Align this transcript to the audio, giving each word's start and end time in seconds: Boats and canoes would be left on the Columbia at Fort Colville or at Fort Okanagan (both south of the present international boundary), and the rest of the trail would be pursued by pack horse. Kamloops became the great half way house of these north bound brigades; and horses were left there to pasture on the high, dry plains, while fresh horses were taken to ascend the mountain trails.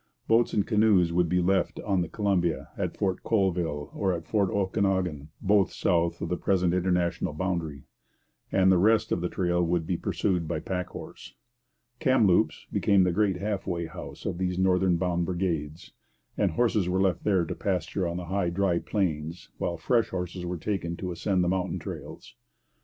Boats 0.27 0.51
and 0.51 0.65
canoes 0.65 1.13
would 1.13 1.29
be 1.29 1.41
left 1.43 1.79
on 1.81 2.01
the 2.01 2.09
Columbia 2.09 2.69
at 2.75 2.97
Fort 2.97 3.21
Colville 3.21 3.91
or 3.93 4.13
at 4.13 4.25
Fort 4.25 4.49
Okanagan 4.49 5.29
(both 5.41 5.71
south 5.71 6.21
of 6.23 6.29
the 6.29 6.37
present 6.37 6.73
international 6.73 7.33
boundary), 7.33 7.83
and 8.51 8.71
the 8.71 8.79
rest 8.79 9.11
of 9.11 9.21
the 9.21 9.29
trail 9.29 9.61
would 9.61 9.85
be 9.85 9.97
pursued 9.97 10.47
by 10.47 10.59
pack 10.59 10.87
horse. 10.87 11.35
Kamloops 11.99 12.65
became 12.71 13.03
the 13.03 13.11
great 13.11 13.35
half 13.37 13.67
way 13.67 13.85
house 13.85 14.25
of 14.25 14.39
these 14.39 14.57
north 14.57 14.81
bound 14.97 15.27
brigades; 15.27 15.93
and 16.35 16.49
horses 16.53 16.89
were 16.89 16.99
left 16.99 17.23
there 17.23 17.45
to 17.45 17.53
pasture 17.53 18.07
on 18.07 18.17
the 18.17 18.25
high, 18.25 18.49
dry 18.49 18.79
plains, 18.79 19.49
while 19.59 19.77
fresh 19.77 20.09
horses 20.09 20.47
were 20.47 20.57
taken 20.57 20.97
to 20.97 21.11
ascend 21.11 21.43
the 21.43 21.47
mountain 21.47 21.77
trails. 21.77 22.33